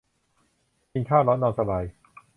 [0.91, 1.83] กินข้าวร้อนนอนสบาย